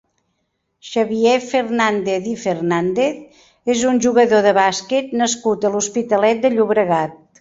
[0.91, 7.23] Xavier Fernàndez i Fernàndez és un jugador de bàsquet nascut a l'Hospitalet de Llobregat.